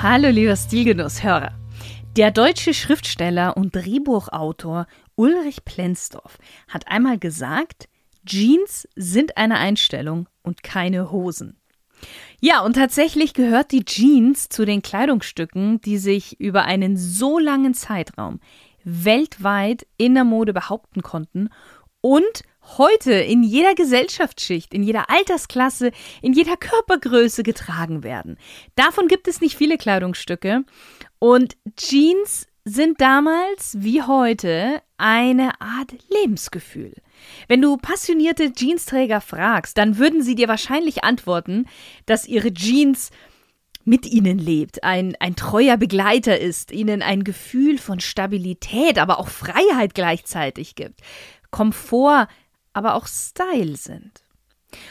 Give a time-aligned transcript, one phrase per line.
[0.00, 1.58] Hallo lieber Stilgenusshörer.
[2.16, 7.88] Der deutsche Schriftsteller und Drehbuchautor Ulrich Plenzdorf hat einmal gesagt,
[8.24, 11.56] Jeans sind eine Einstellung und keine Hosen.
[12.40, 17.74] Ja, und tatsächlich gehört die Jeans zu den Kleidungsstücken, die sich über einen so langen
[17.74, 18.38] Zeitraum
[18.84, 21.48] weltweit in der Mode behaupten konnten
[22.00, 22.44] und
[22.76, 28.36] heute in jeder Gesellschaftsschicht, in jeder Altersklasse, in jeder Körpergröße getragen werden.
[28.74, 30.64] Davon gibt es nicht viele Kleidungsstücke
[31.18, 36.92] und Jeans sind damals wie heute eine Art Lebensgefühl.
[37.48, 41.66] Wenn du passionierte Jeansträger fragst, dann würden sie dir wahrscheinlich antworten,
[42.06, 43.10] dass ihre Jeans
[43.84, 49.28] mit ihnen lebt, ein, ein treuer Begleiter ist, ihnen ein Gefühl von Stabilität, aber auch
[49.28, 51.00] Freiheit gleichzeitig gibt.
[51.50, 52.28] Komfort,
[52.72, 54.22] aber auch Style sind.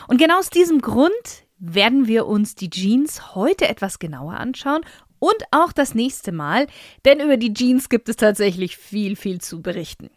[0.07, 1.11] Und genau aus diesem Grund
[1.59, 4.81] werden wir uns die Jeans heute etwas genauer anschauen
[5.19, 6.67] und auch das nächste Mal,
[7.05, 10.09] denn über die Jeans gibt es tatsächlich viel, viel zu berichten.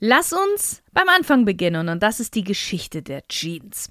[0.00, 3.90] Lass uns beim Anfang beginnen und das ist die Geschichte der Jeans.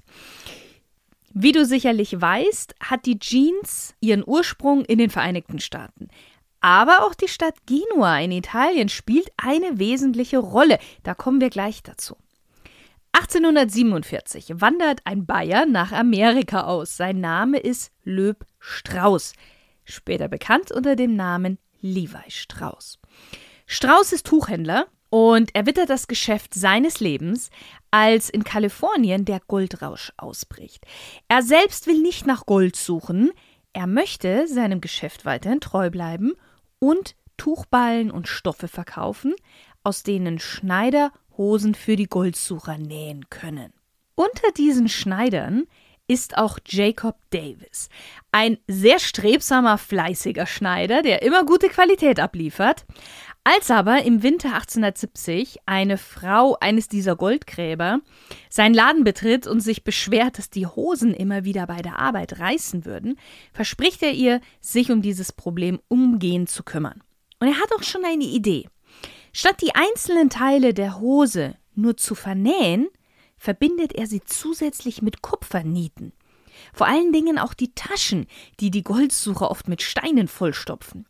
[1.32, 6.08] Wie du sicherlich weißt, hat die Jeans ihren Ursprung in den Vereinigten Staaten.
[6.60, 10.78] Aber auch die Stadt Genua in Italien spielt eine wesentliche Rolle.
[11.02, 12.16] Da kommen wir gleich dazu.
[13.14, 16.96] 1847 wandert ein Bayer nach Amerika aus.
[16.96, 19.34] Sein Name ist Löb Strauß,
[19.84, 22.98] später bekannt unter dem Namen Levi Strauß.
[23.66, 27.50] Strauß ist Tuchhändler und er wittert das Geschäft seines Lebens,
[27.92, 30.84] als in Kalifornien der Goldrausch ausbricht.
[31.28, 33.30] Er selbst will nicht nach Gold suchen,
[33.72, 36.32] er möchte seinem Geschäft weiterhin treu bleiben
[36.80, 39.34] und Tuchballen und Stoffe verkaufen,
[39.84, 43.72] aus denen Schneider Hosen für die Goldsucher nähen können.
[44.14, 45.64] Unter diesen Schneidern
[46.06, 47.88] ist auch Jacob Davis,
[48.30, 52.84] ein sehr strebsamer, fleißiger Schneider, der immer gute Qualität abliefert.
[53.42, 58.00] Als aber im Winter 1870 eine Frau eines dieser Goldgräber
[58.48, 62.86] seinen Laden betritt und sich beschwert, dass die Hosen immer wieder bei der Arbeit reißen
[62.86, 63.18] würden,
[63.52, 67.02] verspricht er ihr, sich um dieses Problem umgehend zu kümmern.
[67.38, 68.66] Und er hat auch schon eine Idee.
[69.36, 72.88] Statt die einzelnen Teile der Hose nur zu vernähen,
[73.36, 76.12] verbindet er sie zusätzlich mit Kupfernieten.
[76.72, 78.26] Vor allen Dingen auch die Taschen,
[78.60, 81.06] die die Goldsucher oft mit Steinen vollstopfen.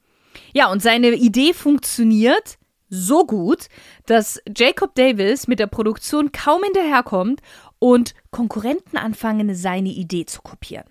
[0.54, 2.58] Ja, und seine Idee funktioniert
[2.88, 3.68] so gut,
[4.06, 7.42] dass Jacob Davis mit der Produktion kaum hinterherkommt
[7.78, 10.88] und Konkurrenten anfangen, seine Idee zu kopieren.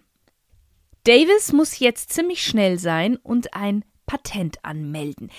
[1.04, 5.32] Davis muss jetzt ziemlich schnell sein und ein Patent anmelden.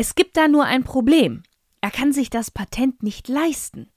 [0.00, 1.42] Es gibt da nur ein Problem.
[1.80, 3.90] Er kann sich das Patent nicht leisten.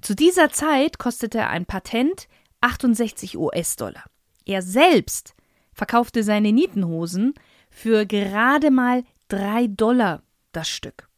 [0.00, 2.28] Zu dieser Zeit kostete ein Patent
[2.62, 4.04] 68 US-Dollar.
[4.46, 5.34] Er selbst
[5.74, 7.34] verkaufte seine Nietenhosen
[7.68, 10.22] für gerade mal drei Dollar
[10.52, 11.10] das Stück.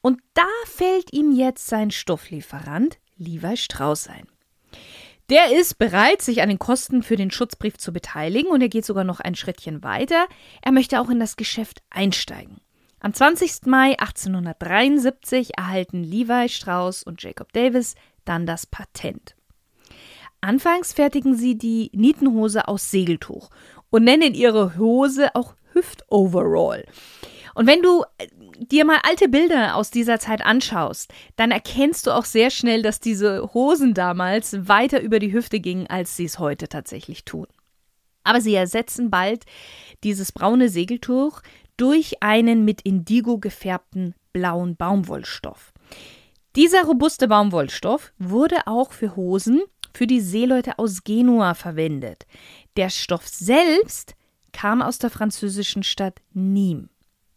[0.00, 4.28] Und da fällt ihm jetzt sein Stofflieferant Levi Strauß ein.
[5.30, 8.84] Der ist bereit, sich an den Kosten für den Schutzbrief zu beteiligen und er geht
[8.84, 10.28] sogar noch ein Schrittchen weiter.
[10.62, 12.60] Er möchte auch in das Geschäft einsteigen.
[13.06, 13.66] Am 20.
[13.66, 17.94] Mai 1873 erhalten Levi Strauss und Jacob Davis
[18.24, 19.36] dann das Patent.
[20.40, 23.50] Anfangs fertigen sie die Nietenhose aus Segeltuch
[23.90, 26.84] und nennen ihre Hose auch Hüftoverall.
[27.54, 28.26] Und wenn du äh,
[28.58, 32.98] dir mal alte Bilder aus dieser Zeit anschaust, dann erkennst du auch sehr schnell, dass
[32.98, 37.46] diese Hosen damals weiter über die Hüfte gingen, als sie es heute tatsächlich tun.
[38.24, 39.44] Aber sie ersetzen bald
[40.02, 41.42] dieses braune Segeltuch
[41.76, 45.72] durch einen mit Indigo gefärbten blauen Baumwollstoff.
[46.56, 49.62] Dieser robuste Baumwollstoff wurde auch für Hosen
[49.94, 52.26] für die Seeleute aus Genua verwendet.
[52.76, 54.14] Der Stoff selbst
[54.52, 56.88] kam aus der französischen Stadt Nîmes.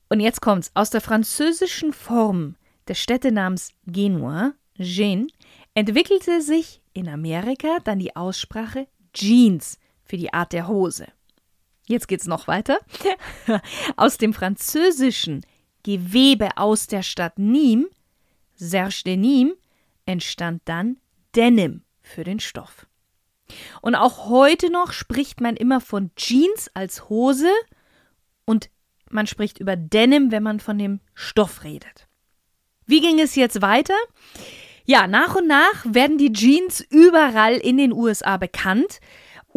[0.10, 0.72] Und jetzt kommt's.
[0.74, 2.56] Aus der französischen Form
[2.88, 5.32] des Städtenamens Genua, Gen,
[5.74, 11.08] entwickelte sich in Amerika dann die Aussprache Jeans für die Art der Hose.
[11.90, 12.80] Jetzt geht's noch weiter.
[13.98, 15.44] aus dem französischen
[15.82, 17.88] Gewebe aus der Stadt Nîmes,
[18.54, 19.58] Serge de Nîmes,
[20.06, 20.98] entstand dann
[21.36, 22.86] Denim für den Stoff.
[23.82, 27.50] Und auch heute noch spricht man immer von Jeans als Hose
[28.46, 28.70] und
[29.10, 32.08] man spricht über Denim, wenn man von dem Stoff redet.
[32.86, 33.98] Wie ging es jetzt weiter?
[34.86, 39.00] Ja, nach und nach werden die Jeans überall in den USA bekannt.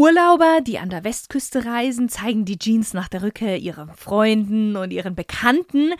[0.03, 4.91] Urlauber, die an der Westküste reisen, zeigen die Jeans nach der Rückkehr ihren Freunden und
[4.91, 5.93] ihren Bekannten.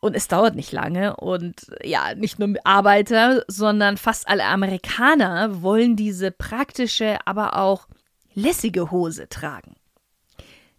[0.00, 1.14] Und es dauert nicht lange.
[1.14, 7.86] Und ja, nicht nur Arbeiter, sondern fast alle Amerikaner wollen diese praktische, aber auch
[8.34, 9.76] lässige Hose tragen.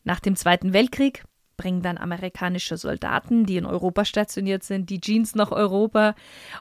[0.03, 1.23] Nach dem Zweiten Weltkrieg
[1.63, 6.13] bringen dann amerikanische Soldaten, die in Europa stationiert sind, die Jeans nach Europa.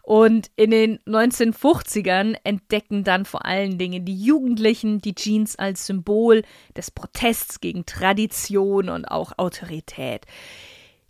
[0.03, 6.45] Und in den 1950ern entdecken dann vor allen Dingen die Jugendlichen die Jeans als Symbol
[6.77, 10.25] des Protests gegen Tradition und auch Autorität.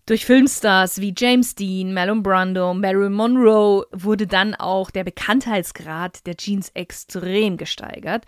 [0.06, 6.38] Durch Filmstars wie James Dean, Marlon Brando, Marilyn Monroe wurde dann auch der Bekanntheitsgrad der
[6.38, 8.24] Jeans extrem gesteigert.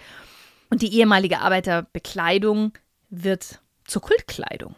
[0.69, 2.75] Und die ehemalige Arbeiterbekleidung
[3.09, 4.77] wird zur Kultkleidung.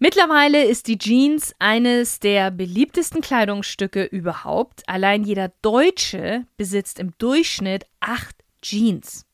[0.00, 4.88] Mittlerweile ist die Jeans eines der beliebtesten Kleidungsstücke überhaupt.
[4.88, 9.26] Allein jeder Deutsche besitzt im Durchschnitt acht Jeans.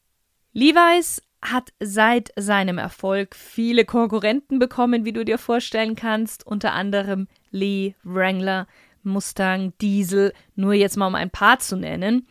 [0.55, 7.29] Levi's hat seit seinem Erfolg viele Konkurrenten bekommen, wie du dir vorstellen kannst, unter anderem
[7.51, 8.67] Lee, Wrangler,
[9.03, 12.27] Mustang, Diesel, nur jetzt mal um ein paar zu nennen.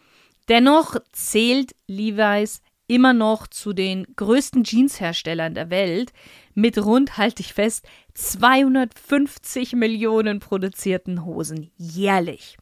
[0.49, 6.13] Dennoch zählt Levi's immer noch zu den größten Jeansherstellern der Welt
[6.53, 12.57] mit rund, halte ich fest, 250 Millionen produzierten Hosen jährlich.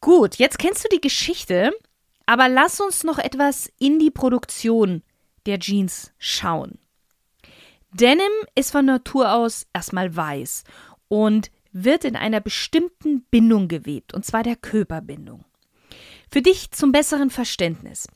[0.00, 1.72] Gut, jetzt kennst du die Geschichte,
[2.26, 5.02] aber lass uns noch etwas in die Produktion
[5.46, 6.78] der Jeans schauen.
[7.92, 10.64] Denim ist von Natur aus erstmal weiß
[11.08, 15.44] und wird in einer bestimmten Bindung gewebt, und zwar der Körperbindung.
[16.30, 18.06] Für dich zum besseren Verständnis.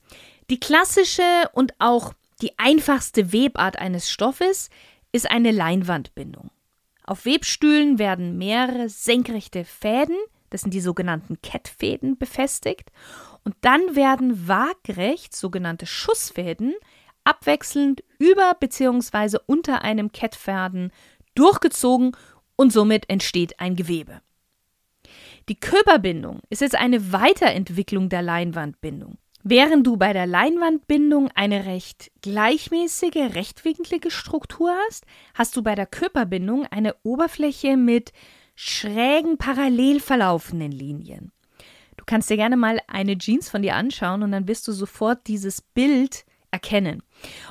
[0.51, 2.13] Die klassische und auch
[2.43, 4.69] die einfachste Webart eines Stoffes
[5.13, 6.51] ist eine Leinwandbindung.
[7.05, 10.17] Auf Webstühlen werden mehrere senkrechte Fäden,
[10.51, 12.91] das sind die sogenannten Kettfäden, befestigt
[13.45, 16.75] und dann werden waagrecht sogenannte Schussfäden
[17.25, 19.39] abwechselnd über bzw.
[19.47, 20.93] unter einem Kettfaden
[21.35, 22.17] durchgezogen
[22.57, 24.21] und somit entsteht ein Gewebe.
[25.49, 29.19] Die Körperbindung ist jetzt eine Weiterentwicklung der Leinwandbindung.
[29.47, 35.05] Während du bei der Leinwandbindung eine recht gleichmäßige, rechtwinklige Struktur hast,
[35.35, 38.15] hast du bei der Körperbindung eine Oberfläche mit
[38.55, 41.31] schrägen, parallel verlaufenden Linien.
[41.99, 45.27] Du kannst dir gerne mal eine Jeans von dir anschauen und dann wirst du sofort
[45.27, 47.03] dieses Bild erkennen.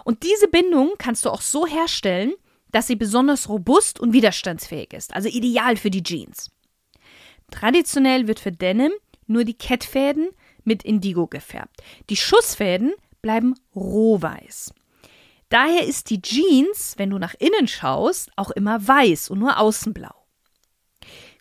[0.04, 2.34] Und diese Bindung kannst du auch so herstellen,
[2.72, 6.50] dass sie besonders robust und widerstandsfähig ist, also ideal für die Jeans.
[7.51, 8.92] Traditionell wird für Denim
[9.28, 10.30] nur die Kettfäden
[10.63, 11.81] mit Indigo gefärbt.
[12.10, 14.74] Die Schussfäden bleiben rohweiß.
[15.50, 19.94] Daher ist die Jeans, wenn du nach innen schaust, auch immer weiß und nur außen
[19.94, 20.25] blau.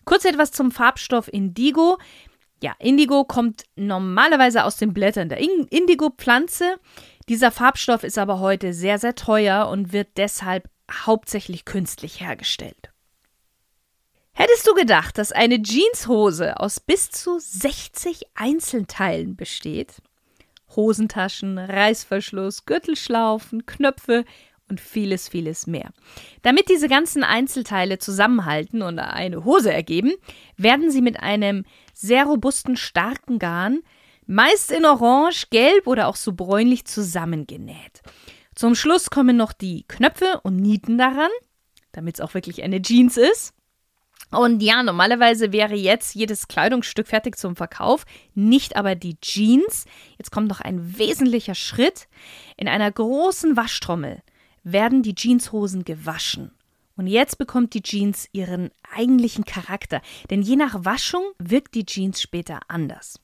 [0.05, 1.97] Kurz etwas zum Farbstoff Indigo.
[2.61, 6.79] Ja, Indigo kommt normalerweise aus den Blättern der Indigo-Pflanze.
[7.27, 12.92] Dieser Farbstoff ist aber heute sehr, sehr teuer und wird deshalb hauptsächlich künstlich hergestellt.
[14.33, 20.01] Hättest du gedacht, dass eine Jeanshose aus bis zu 60 Einzelteilen besteht?
[20.75, 24.25] Hosentaschen, Reißverschluss, Gürtelschlaufen, Knöpfe
[24.69, 25.91] und vieles, vieles mehr.
[26.41, 30.13] Damit diese ganzen Einzelteile zusammenhalten und eine Hose ergeben,
[30.57, 33.81] werden sie mit einem sehr robusten, starken Garn,
[34.25, 38.01] meist in Orange, Gelb oder auch so bräunlich zusammengenäht.
[38.55, 41.31] Zum Schluss kommen noch die Knöpfe und Nieten daran,
[41.91, 43.53] damit es auch wirklich eine Jeans ist.
[44.33, 49.85] Und ja, normalerweise wäre jetzt jedes Kleidungsstück fertig zum Verkauf, nicht aber die Jeans.
[50.17, 52.07] Jetzt kommt noch ein wesentlicher Schritt.
[52.57, 54.21] In einer großen Waschtrommel
[54.63, 56.51] werden die Jeanshosen gewaschen.
[56.95, 62.21] Und jetzt bekommt die Jeans ihren eigentlichen Charakter, denn je nach Waschung wirkt die Jeans
[62.21, 63.19] später anders.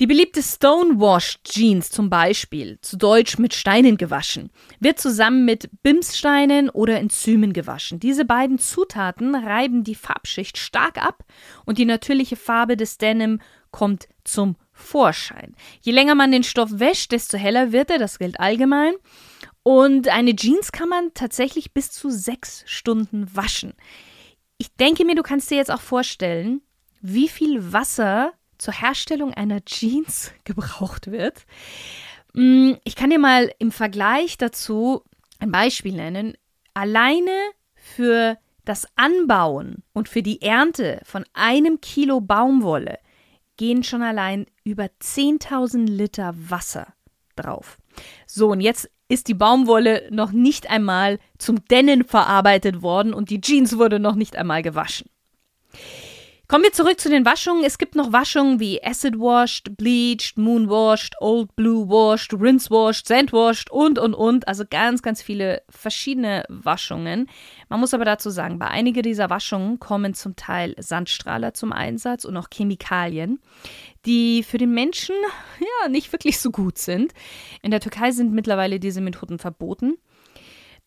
[0.00, 6.70] Die beliebte Stonewashed Jeans zum Beispiel, zu Deutsch mit Steinen gewaschen, wird zusammen mit Bimssteinen
[6.70, 7.98] oder Enzymen gewaschen.
[7.98, 11.24] Diese beiden Zutaten reiben die Farbschicht stark ab
[11.64, 13.40] und die natürliche Farbe des Denim
[13.72, 15.56] kommt zum Vorschein.
[15.80, 18.94] Je länger man den Stoff wäscht, desto heller wird er, das gilt allgemein.
[19.64, 23.72] Und eine Jeans kann man tatsächlich bis zu sechs Stunden waschen.
[24.58, 26.62] Ich denke mir, du kannst dir jetzt auch vorstellen,
[27.00, 31.46] wie viel Wasser zur Herstellung einer Jeans gebraucht wird.
[32.34, 35.02] Mm, ich kann dir mal im Vergleich dazu
[35.38, 36.36] ein Beispiel nennen.
[36.74, 37.32] Alleine
[37.74, 42.98] für das Anbauen und für die Ernte von einem Kilo Baumwolle
[43.56, 46.94] gehen schon allein über 10.000 Liter Wasser
[47.34, 47.78] drauf.
[48.26, 53.40] So, und jetzt ist die Baumwolle noch nicht einmal zum Dennen verarbeitet worden und die
[53.40, 55.08] Jeans wurde noch nicht einmal gewaschen.
[56.50, 57.62] Kommen wir zurück zu den Waschungen.
[57.62, 63.06] Es gibt noch Waschungen wie Acid Washed, Bleached, Moon Washed, Old Blue Washed, Rinse Washed,
[63.06, 64.48] Sand Washed und, und, und.
[64.48, 67.28] Also ganz, ganz viele verschiedene Waschungen.
[67.68, 72.24] Man muss aber dazu sagen, bei einigen dieser Waschungen kommen zum Teil Sandstrahler zum Einsatz
[72.24, 73.40] und auch Chemikalien,
[74.06, 75.16] die für den Menschen
[75.60, 77.12] ja nicht wirklich so gut sind.
[77.60, 79.98] In der Türkei sind mittlerweile diese Methoden verboten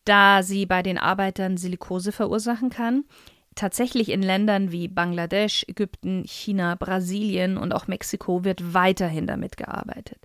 [0.04, 3.04] da sie bei den Arbeitern Silikose verursachen kann
[3.54, 10.18] tatsächlich in Ländern wie Bangladesch, Ägypten, China, Brasilien und auch Mexiko wird weiterhin damit gearbeitet.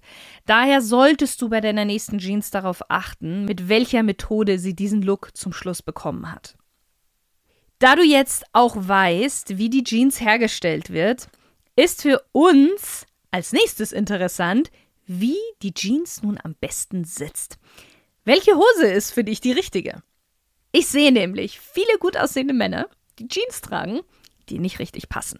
[0.45, 5.35] Daher solltest du bei deiner nächsten Jeans darauf achten, mit welcher Methode sie diesen Look
[5.35, 6.55] zum Schluss bekommen hat.
[7.79, 11.29] Da du jetzt auch weißt, wie die Jeans hergestellt wird,
[11.75, 14.71] ist für uns als nächstes interessant,
[15.05, 17.59] wie die Jeans nun am besten sitzt.
[18.25, 20.01] Welche Hose ist für dich die richtige?
[20.71, 24.01] Ich sehe nämlich viele gut aussehende Männer, die Jeans tragen,
[24.49, 25.39] die nicht richtig passen.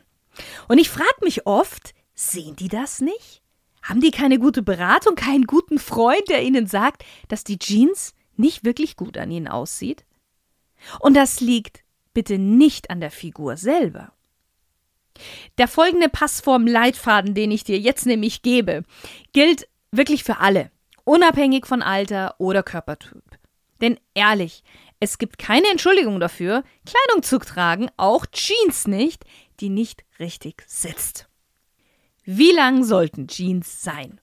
[0.68, 3.42] Und ich frage mich oft, sehen die das nicht?
[3.82, 8.66] Haben die keine gute Beratung, keinen guten Freund, der ihnen sagt, dass die Jeans nicht
[8.66, 10.06] wirklich gut an ihnen aussieht?
[11.00, 14.12] Und das liegt bitte nicht an der Figur selber.
[15.58, 18.84] Der folgende Passform-Leitfaden, den ich dir jetzt nämlich gebe,
[19.34, 20.72] gilt wirklich für alle,
[21.04, 23.24] unabhängig von Alter oder Körpertyp.
[23.82, 24.64] Denn ehrlich,
[25.00, 29.26] es gibt keine Entschuldigung dafür, Kleidung zu tragen, auch Jeans nicht,
[29.60, 31.28] die nicht richtig sitzt.
[32.24, 34.20] Wie lang sollten Jeans sein?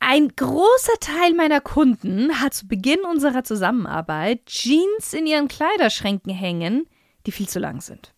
[0.00, 6.88] Ein großer Teil meiner Kunden hat zu Beginn unserer Zusammenarbeit Jeans in ihren Kleiderschränken hängen,
[7.26, 8.14] die viel zu lang sind.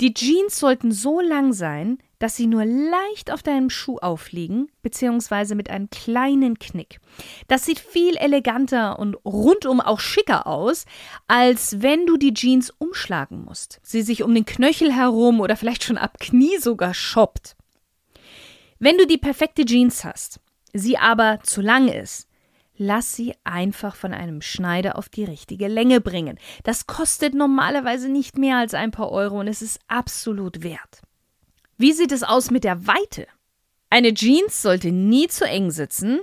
[0.00, 5.54] Die Jeans sollten so lang sein, dass sie nur leicht auf deinem Schuh aufliegen, beziehungsweise
[5.54, 7.00] mit einem kleinen Knick.
[7.48, 10.86] Das sieht viel eleganter und rundum auch schicker aus,
[11.28, 13.80] als wenn du die Jeans umschlagen musst.
[13.82, 17.56] Sie sich um den Knöchel herum oder vielleicht schon ab Knie sogar shoppt.
[18.78, 20.40] Wenn du die perfekte Jeans hast,
[20.72, 22.26] sie aber zu lang ist,
[22.80, 26.38] lass sie einfach von einem Schneider auf die richtige Länge bringen.
[26.64, 31.02] Das kostet normalerweise nicht mehr als ein paar Euro und es ist absolut wert.
[31.76, 33.26] Wie sieht es aus mit der Weite?
[33.90, 36.20] Eine Jeans sollte nie zu eng sitzen.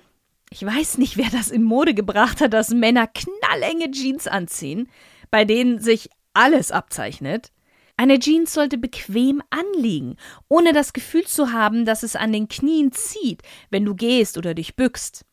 [0.50, 4.90] Ich weiß nicht, wer das in Mode gebracht hat, dass Männer knallenge Jeans anziehen,
[5.30, 7.52] bei denen sich alles abzeichnet.
[7.98, 10.16] Eine Jeans sollte bequem anliegen,
[10.48, 14.56] ohne das Gefühl zu haben, dass es an den Knien zieht, wenn du gehst oder
[14.56, 15.24] dich bückst.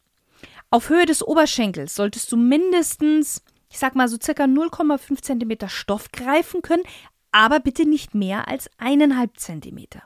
[0.75, 6.11] Auf Höhe des Oberschenkels solltest du mindestens, ich sag mal so circa 0,5 cm Stoff
[6.11, 6.83] greifen können,
[7.31, 10.03] aber bitte nicht mehr als eineinhalb Zentimeter.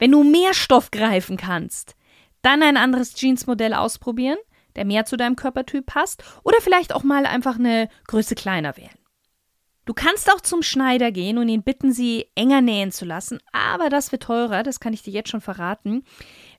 [0.00, 1.94] Wenn du mehr Stoff greifen kannst,
[2.42, 4.38] dann ein anderes Jeansmodell ausprobieren,
[4.74, 8.98] der mehr zu deinem Körpertyp passt, oder vielleicht auch mal einfach eine Größe kleiner wählen.
[9.84, 13.90] Du kannst auch zum Schneider gehen und ihn bitten, sie enger nähen zu lassen, aber
[13.90, 16.02] das wird teurer, das kann ich dir jetzt schon verraten,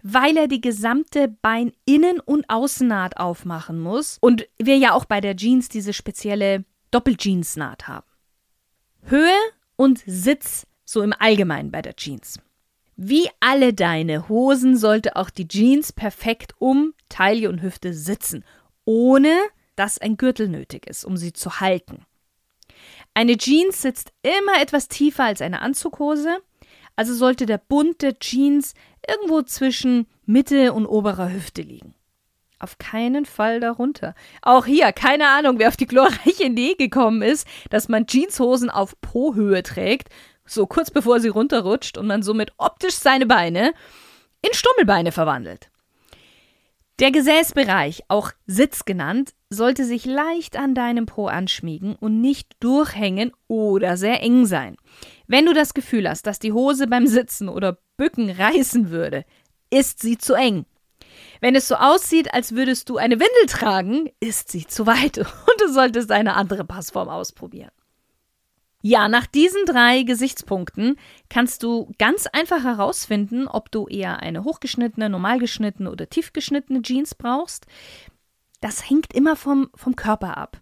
[0.04, 5.36] weil er die gesamte Beininnen- und Außennaht aufmachen muss und wir ja auch bei der
[5.36, 8.06] Jeans diese spezielle Doppeljeansnaht haben.
[9.04, 9.34] Höhe
[9.78, 12.40] und Sitz so im Allgemeinen bei der Jeans.
[12.96, 18.44] Wie alle deine Hosen sollte auch die Jeans perfekt um Taille und Hüfte sitzen,
[18.86, 19.34] ohne
[19.76, 22.06] dass ein Gürtel nötig ist, um sie zu halten.
[23.16, 26.40] Eine Jeans sitzt immer etwas tiefer als eine Anzughose,
[26.96, 28.74] also sollte der Bund der Jeans
[29.08, 31.94] irgendwo zwischen Mitte und oberer Hüfte liegen.
[32.60, 34.16] Auf keinen Fall darunter.
[34.42, 39.00] Auch hier, keine Ahnung, wer auf die glorreiche Idee gekommen ist, dass man Jeanshosen auf
[39.02, 40.10] Po-Höhe trägt
[40.46, 43.74] so kurz bevor sie runterrutscht und man somit optisch seine Beine
[44.42, 45.70] in Stummelbeine verwandelt.
[47.00, 53.32] Der Gesäßbereich, auch Sitz genannt, sollte sich leicht an deinem Po anschmiegen und nicht durchhängen
[53.48, 54.78] oder sehr eng sein.
[55.26, 59.26] Wenn du das Gefühl hast, dass die Hose beim Sitzen oder Bücken reißen würde,
[59.72, 60.66] ist sie zu eng.
[61.42, 65.62] Wenn es so aussieht, als würdest du eine Windel tragen, ist sie zu weit und
[65.62, 67.72] du solltest eine andere Passform ausprobieren.
[68.86, 70.98] Ja, nach diesen drei Gesichtspunkten
[71.30, 77.66] kannst du ganz einfach herausfinden, ob du eher eine hochgeschnittene, normalgeschnittene oder tiefgeschnittene Jeans brauchst.
[78.60, 80.62] Das hängt immer vom, vom Körper ab.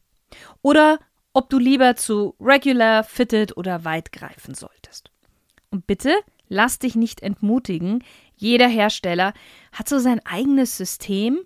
[0.61, 0.99] Oder
[1.33, 5.09] ob du lieber zu regular, fitted oder weit greifen solltest.
[5.71, 6.13] Und bitte
[6.47, 8.03] lass dich nicht entmutigen.
[8.35, 9.33] Jeder Hersteller
[9.71, 11.39] hat so sein eigenes System.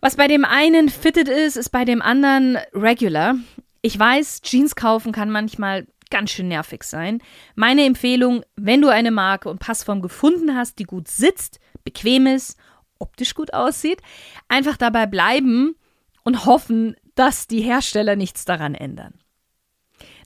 [0.00, 3.36] Was bei dem einen fitted ist, ist bei dem anderen regular.
[3.82, 7.20] Ich weiß, Jeans kaufen kann manchmal ganz schön nervig sein.
[7.56, 12.56] Meine Empfehlung, wenn du eine Marke und Passform gefunden hast, die gut sitzt, bequem ist,
[13.00, 14.00] optisch gut aussieht,
[14.46, 15.74] einfach dabei bleiben
[16.22, 19.14] und hoffen, dass die Hersteller nichts daran ändern.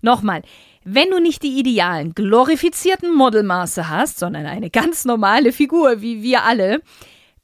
[0.03, 0.43] Nochmal,
[0.85, 6.45] wenn du nicht die idealen, glorifizierten Modelmaße hast, sondern eine ganz normale Figur wie wir
[6.45, 6.83] alle,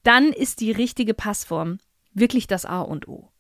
[0.03, 1.79] dann ist die richtige Passform
[2.13, 3.31] wirklich das A und O.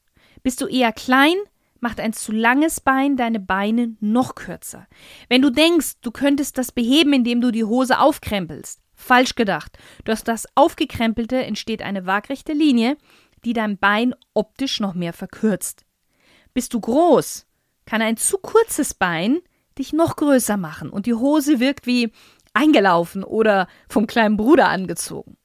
[0.42, 1.36] Bist du eher klein,
[1.82, 4.86] macht ein zu langes Bein deine Beine noch kürzer.
[5.28, 9.76] Wenn du denkst, du könntest das beheben, indem du die Hose aufkrempelst, falsch gedacht.
[10.04, 12.96] Durch das Aufgekrempelte entsteht eine waagrechte Linie,
[13.44, 15.84] die dein Bein optisch noch mehr verkürzt.
[16.54, 17.46] Bist du groß,
[17.84, 19.40] kann ein zu kurzes Bein
[19.78, 22.12] dich noch größer machen und die Hose wirkt wie
[22.54, 25.36] eingelaufen oder vom kleinen Bruder angezogen.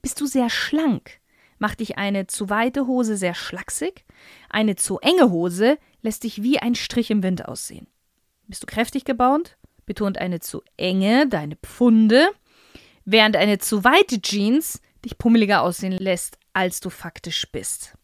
[0.00, 1.20] Bist du sehr schlank,
[1.58, 4.06] macht dich eine zu weite Hose sehr schlaksig,
[4.48, 7.86] eine zu enge Hose lässt dich wie ein Strich im Wind aussehen.
[8.46, 12.30] Bist du kräftig gebaut, betont eine zu enge deine Pfunde,
[13.04, 17.94] während eine zu weite Jeans dich pummeliger aussehen lässt, als du faktisch bist.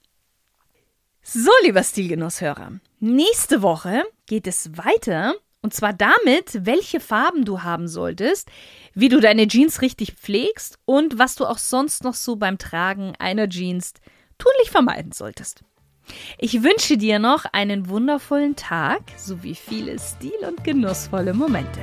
[1.23, 7.89] So, lieber Stilgenusshörer, nächste Woche geht es weiter und zwar damit, welche Farben du haben
[7.89, 8.49] solltest,
[8.95, 13.15] wie du deine Jeans richtig pflegst und was du auch sonst noch so beim Tragen
[13.19, 13.95] einer Jeans
[14.39, 15.65] tunlich vermeiden solltest.
[16.39, 21.81] Ich wünsche dir noch einen wundervollen Tag sowie viele stil- und genussvolle Momente.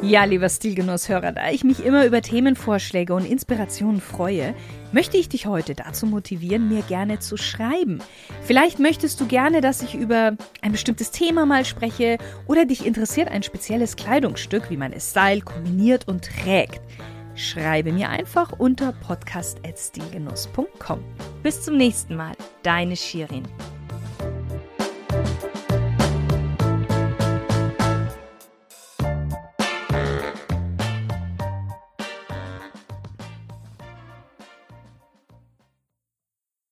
[0.00, 4.54] Ja, lieber Stilgenusshörer, da ich mich immer über Themenvorschläge und Inspirationen freue,
[4.90, 7.98] möchte ich dich heute dazu motivieren, mir gerne zu schreiben.
[8.42, 13.28] Vielleicht möchtest du gerne, dass ich über ein bestimmtes Thema mal spreche oder dich interessiert
[13.28, 16.80] ein spezielles Kleidungsstück, wie man es stylt, kombiniert und trägt.
[17.38, 21.04] Schreibe mir einfach unter podcast.stilgenuss.com.
[21.44, 22.32] Bis zum nächsten Mal,
[22.64, 23.46] deine Shirin.